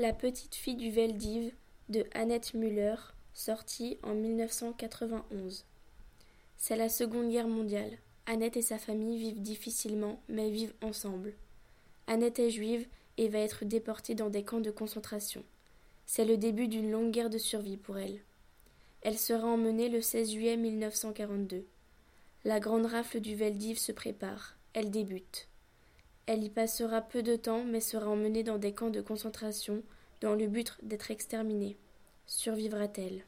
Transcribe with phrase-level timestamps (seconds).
[0.00, 1.52] La petite fille du Veldiv
[1.88, 2.96] de Annette Müller,
[3.32, 5.66] sortie en 1991.
[6.56, 7.98] C'est la Seconde Guerre mondiale.
[8.26, 11.34] Annette et sa famille vivent difficilement, mais vivent ensemble.
[12.08, 12.88] Annette est juive
[13.18, 15.44] et va être déportée dans des camps de concentration.
[16.06, 18.18] C'est le début d'une longue guerre de survie pour elle.
[19.02, 21.64] Elle sera emmenée le 16 juillet 1942.
[22.44, 24.56] La grande rafle du Veldiv se prépare.
[24.72, 25.46] Elle débute.
[26.26, 29.82] Elle y passera peu de temps, mais sera emmenée dans des camps de concentration
[30.20, 31.76] dans le but d'être exterminée.
[32.26, 33.24] Survivra-t-elle?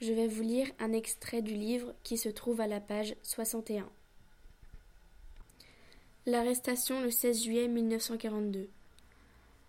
[0.00, 3.88] Je vais vous lire un extrait du livre qui se trouve à la page 61.
[6.26, 8.68] L'arrestation le 16 juillet 1942.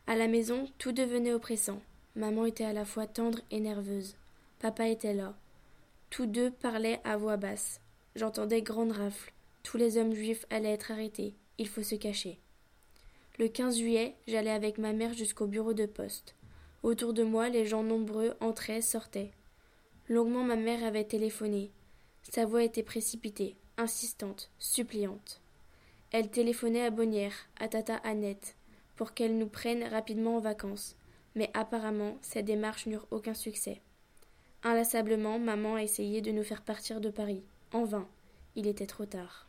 [0.08, 1.82] À la maison, tout devenait oppressant.
[2.16, 4.16] Maman était à la fois tendre et nerveuse.
[4.60, 5.36] Papa était là.
[6.10, 7.80] Tous deux parlaient à voix basse.
[8.16, 9.32] J'entendais grande rafle.
[9.64, 11.36] Tous les hommes juifs allaient être arrêtés.
[11.58, 12.40] Il faut se cacher.
[13.38, 16.36] Le 15 juillet, j'allais avec ma mère jusqu'au bureau de poste.
[16.84, 19.32] Autour de moi, les gens nombreux entraient, sortaient.
[20.08, 21.72] Longuement, ma mère avait téléphoné.
[22.24, 25.42] Sa voix était précipitée, insistante, suppliante.
[26.12, 28.56] Elle téléphonait à Bonnière, à Tata Annette,
[28.96, 30.96] pour qu'elle nous prenne rapidement en vacances.
[31.36, 33.82] Mais apparemment, ces démarches n'eurent aucun succès.
[34.64, 37.44] Inlassablement, maman a essayé de nous faire partir de Paris.
[37.72, 38.08] En vain.
[38.56, 39.49] Il était trop tard.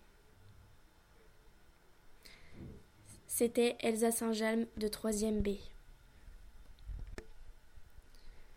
[3.40, 5.48] C'était Elsa Saint-Jalm de 3 B.